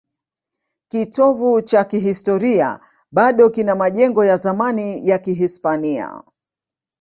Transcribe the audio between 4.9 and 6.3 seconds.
ya Kihispania.